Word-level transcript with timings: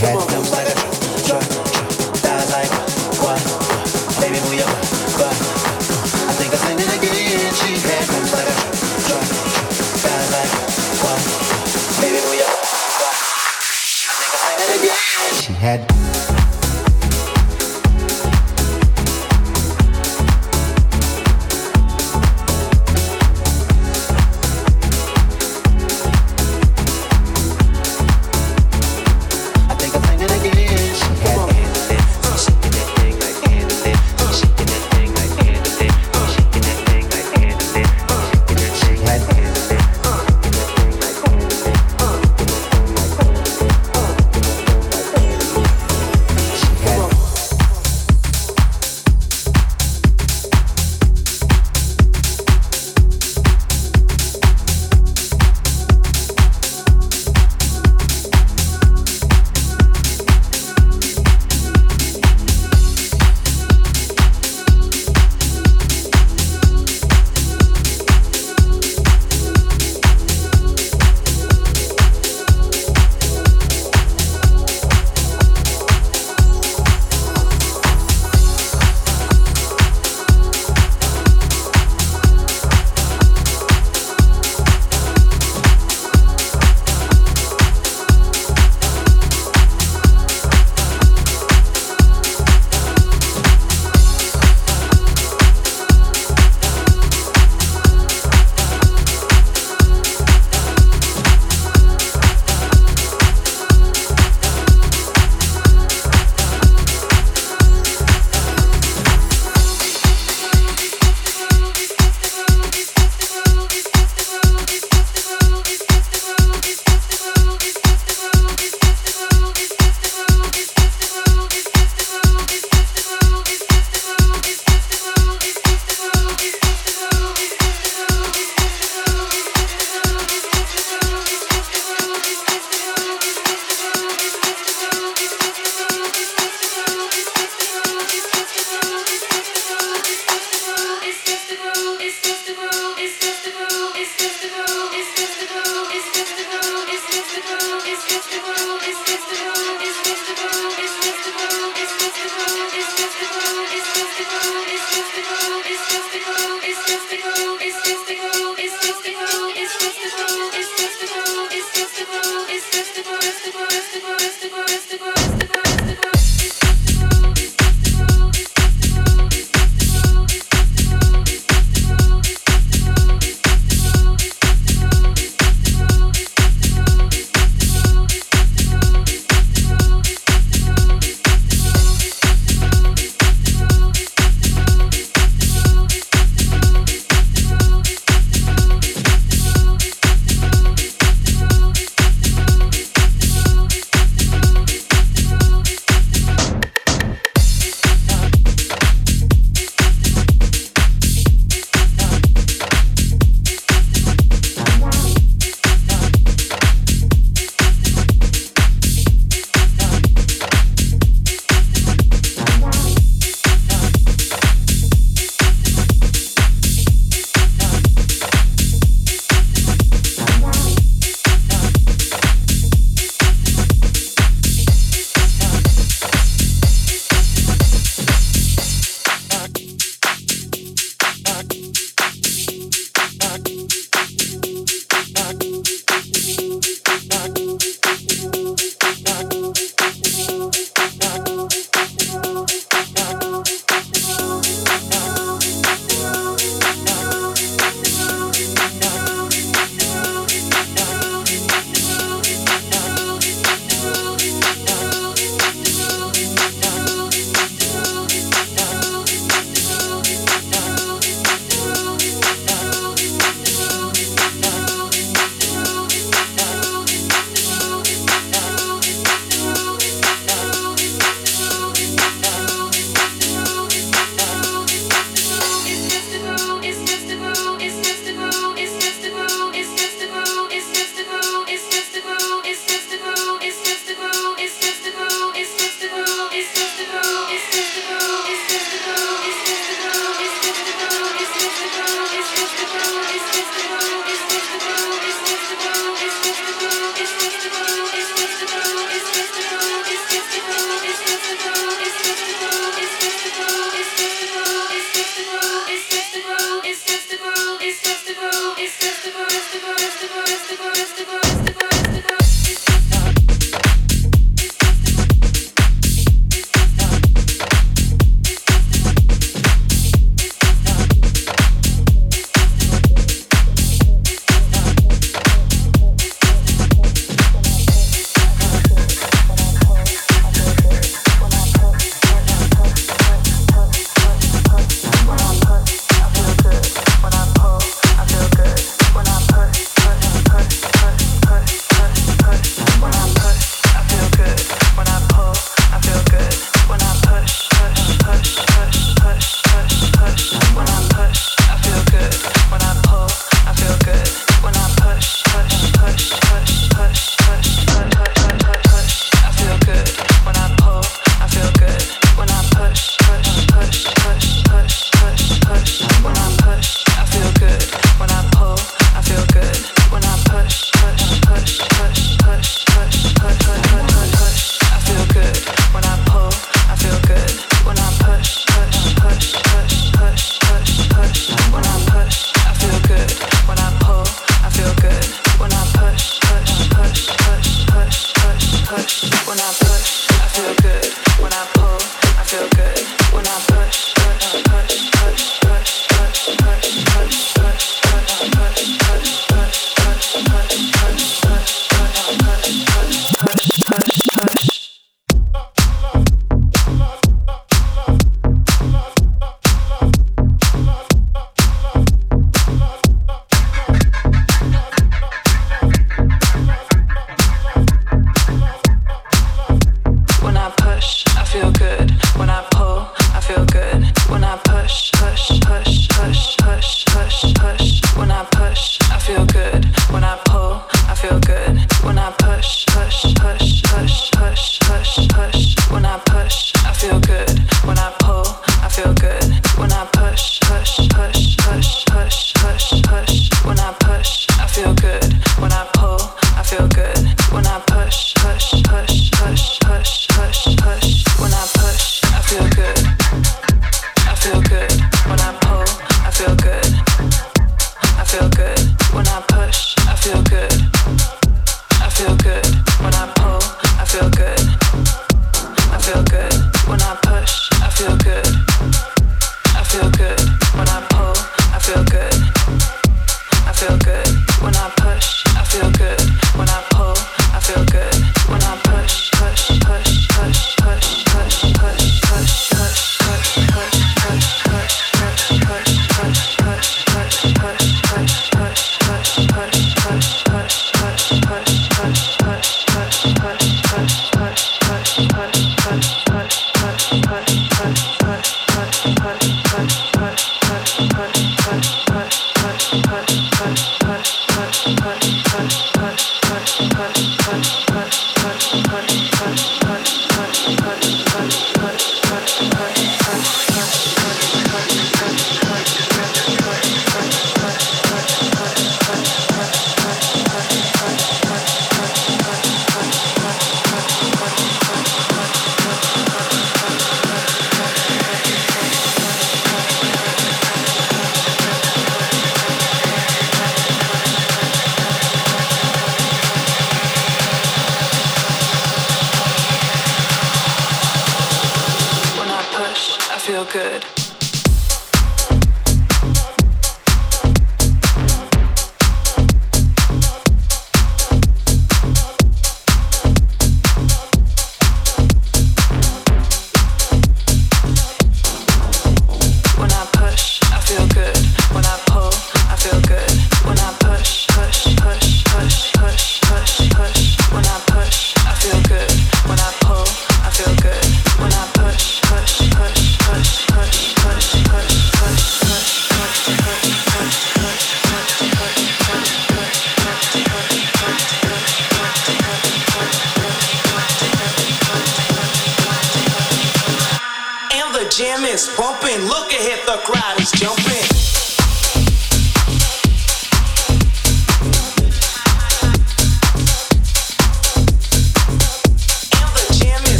had 0.00 0.18
dumps 0.28 0.49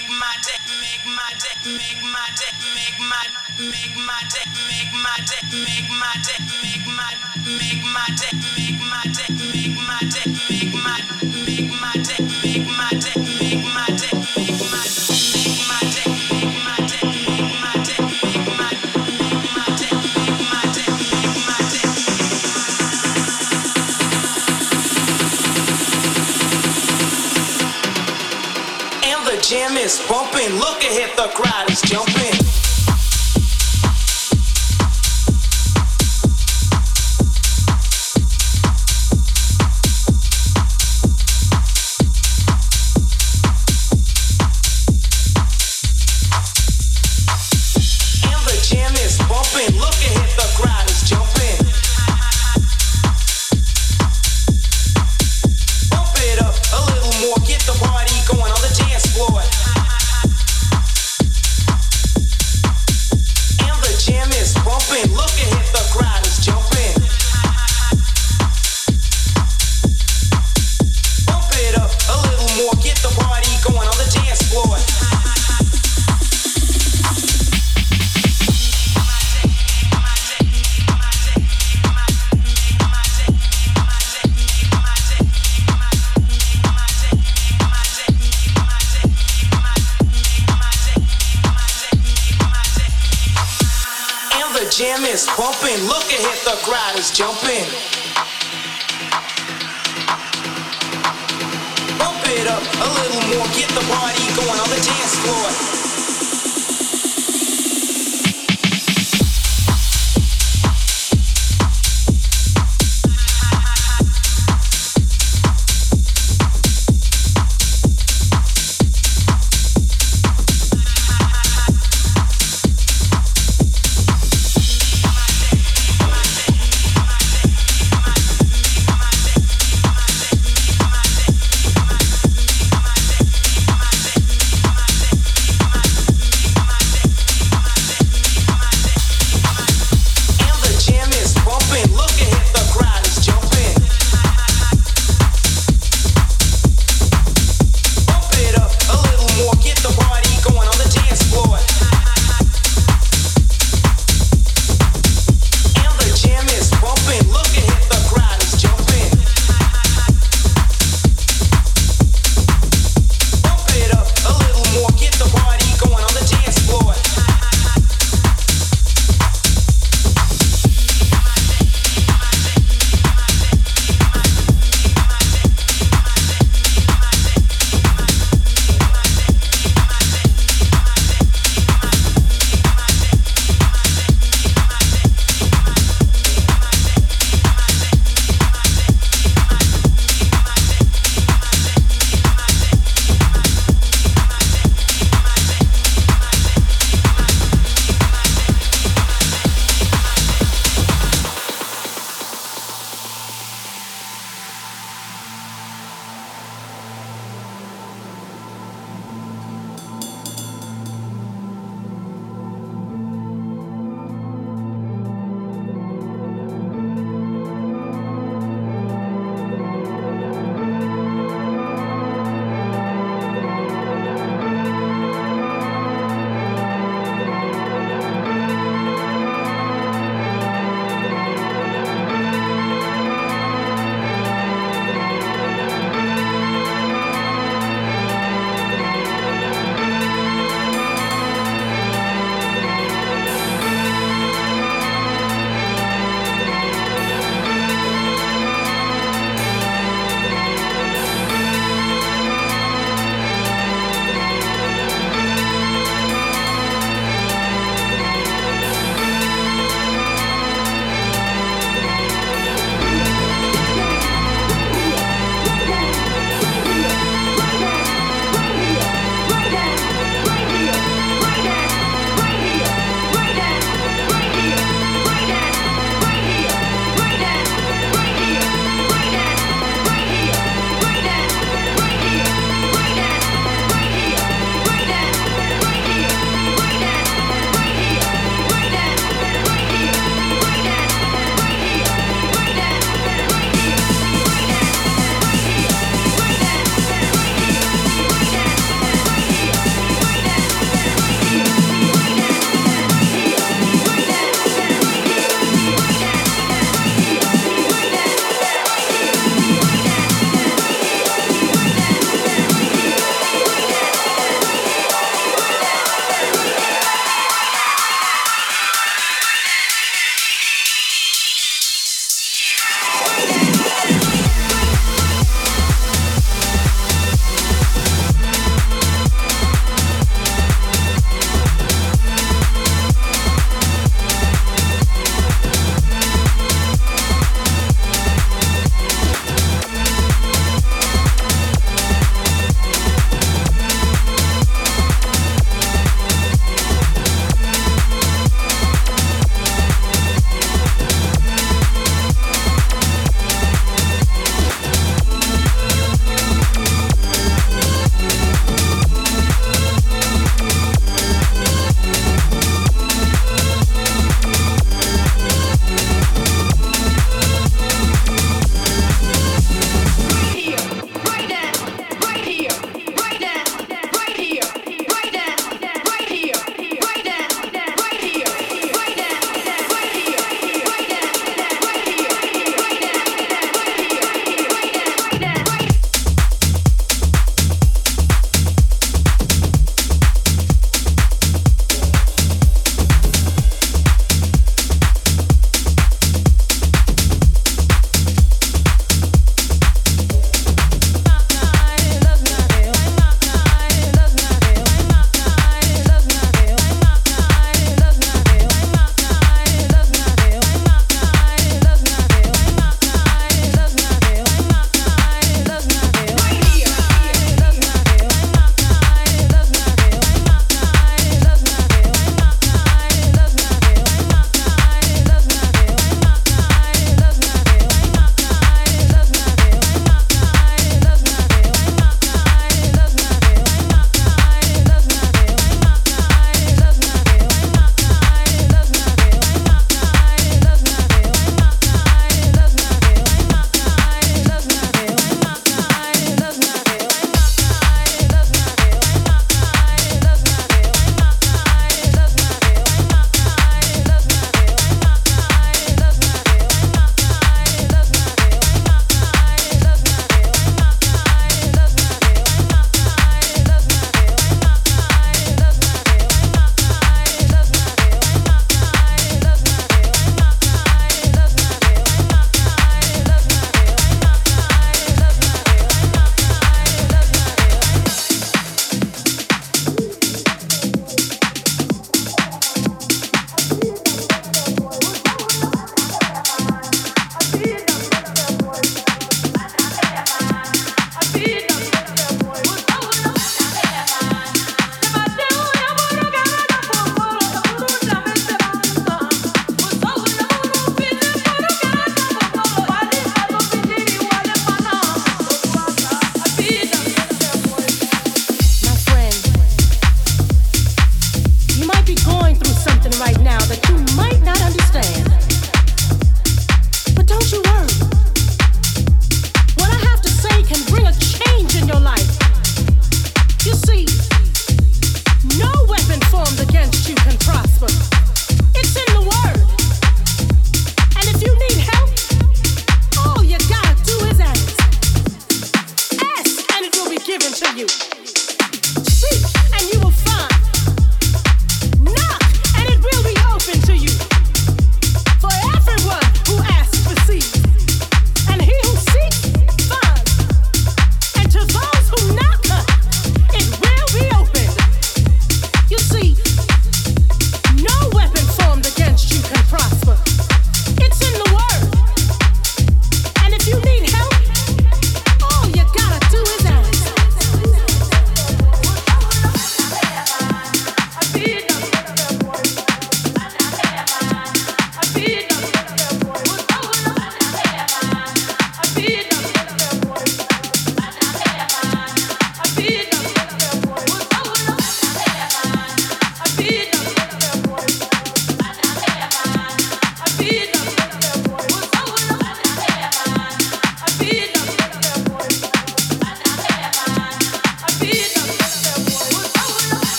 make 0.00 0.08
my 0.18 0.34
day, 0.42 0.56
make 0.80 1.04
my 1.04 1.32
day, 1.36 1.76
make 1.76 2.02
my 2.02 2.26
day, 2.36 2.52
make 2.74 2.98
my 3.00 3.26
make 3.60 3.96
my 3.96 4.22
day, 4.32 4.44
make 4.68 4.92
my 4.92 5.16
day, 5.28 5.42
make 5.52 5.90
my 5.90 6.16
day, 6.24 6.40
make 6.62 6.86
my 6.86 7.12
make 7.44 7.84
my 7.84 8.06
day, 8.16 8.32
make 8.56 8.80
my 8.80 9.02
day, 9.12 9.28
make 9.52 9.76
my 9.76 10.00
day, 10.08 10.24
make 10.48 10.72
my 10.72 11.00
make 11.44 11.70
my 11.80 11.92
day, 11.92 12.18
make 12.42 12.66
my 12.66 12.90
day, 12.90 13.14
make 13.40 13.64
my 13.74 13.86
day, 13.96 14.12
make 14.36 14.60
my 14.70 14.84
day. 14.84 15.09
bumping. 29.98 30.54
Look 30.58 30.82
ahead, 30.82 31.16
the 31.16 31.28
crowd 31.34 31.68
is 31.70 31.80
jumping. 31.82 32.39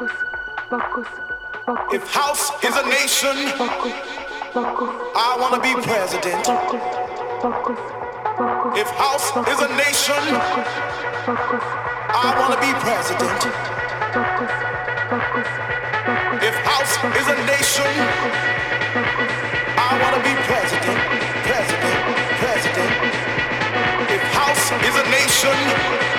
If 0.00 0.08
house 2.08 2.48
is 2.64 2.74
a 2.74 2.88
nation, 2.88 3.36
I 4.56 5.36
want 5.38 5.52
to 5.52 5.60
be 5.60 5.74
president. 5.84 6.40
If 8.80 8.88
house 8.96 9.28
is 9.44 9.60
a 9.60 9.68
nation, 9.76 10.24
I 12.16 12.32
want 12.40 12.56
to 12.56 12.60
be 12.64 12.72
president. 12.80 13.44
If 16.48 16.56
house 16.64 16.96
is 17.20 17.28
a 17.28 17.36
nation, 17.44 17.92
I 19.76 20.00
want 20.00 20.16
to 20.16 20.22
be 20.24 20.32
president, 20.48 20.96
president, 21.44 21.96
president 22.40 22.92
If 24.08 24.22
house 24.32 24.72
is 24.80 24.96
a 24.96 25.04
nation. 25.10 26.09